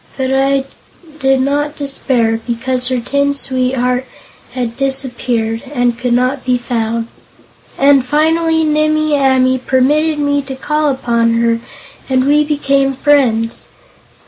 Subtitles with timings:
[0.17, 0.63] But I
[1.19, 4.07] did not despair, because her tin sweetheart
[4.53, 7.07] had disappeared, and could not be found.
[7.77, 11.59] And finally Nimmie Amee permitted me to call upon her
[12.09, 13.69] and we became friends.